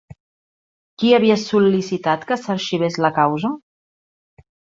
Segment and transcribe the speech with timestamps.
[1.03, 3.53] Qui havia sol·licitat que s'arxivés la causa?